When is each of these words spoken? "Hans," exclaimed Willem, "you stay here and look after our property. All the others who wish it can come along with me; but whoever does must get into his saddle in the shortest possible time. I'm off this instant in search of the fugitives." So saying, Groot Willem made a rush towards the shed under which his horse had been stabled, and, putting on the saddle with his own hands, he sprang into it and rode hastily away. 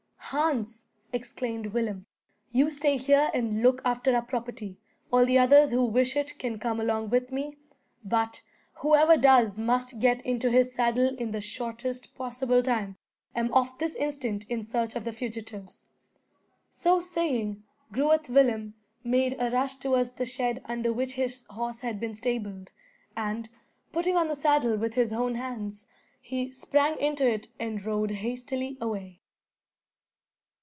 "Hans," 0.33 0.85
exclaimed 1.11 1.73
Willem, 1.73 2.05
"you 2.53 2.69
stay 2.69 2.95
here 2.95 3.29
and 3.33 3.61
look 3.61 3.81
after 3.83 4.15
our 4.15 4.21
property. 4.21 4.77
All 5.11 5.25
the 5.25 5.37
others 5.37 5.71
who 5.71 5.83
wish 5.83 6.15
it 6.15 6.39
can 6.39 6.57
come 6.57 6.79
along 6.79 7.09
with 7.09 7.33
me; 7.33 7.57
but 8.05 8.39
whoever 8.75 9.17
does 9.17 9.57
must 9.57 9.99
get 9.99 10.21
into 10.25 10.49
his 10.49 10.73
saddle 10.73 11.13
in 11.17 11.31
the 11.31 11.41
shortest 11.41 12.15
possible 12.15 12.63
time. 12.63 12.95
I'm 13.35 13.53
off 13.53 13.77
this 13.77 13.93
instant 13.95 14.45
in 14.47 14.63
search 14.63 14.95
of 14.95 15.03
the 15.03 15.11
fugitives." 15.11 15.83
So 16.69 17.01
saying, 17.01 17.63
Groot 17.91 18.29
Willem 18.29 18.75
made 19.03 19.35
a 19.37 19.51
rush 19.51 19.75
towards 19.75 20.11
the 20.11 20.25
shed 20.25 20.61
under 20.63 20.93
which 20.93 21.15
his 21.15 21.43
horse 21.49 21.79
had 21.79 21.99
been 21.99 22.15
stabled, 22.15 22.71
and, 23.17 23.49
putting 23.91 24.15
on 24.15 24.29
the 24.29 24.37
saddle 24.37 24.77
with 24.77 24.93
his 24.93 25.11
own 25.11 25.35
hands, 25.35 25.87
he 26.21 26.53
sprang 26.53 26.97
into 27.01 27.29
it 27.29 27.49
and 27.59 27.83
rode 27.83 28.11
hastily 28.11 28.77
away. 28.79 29.17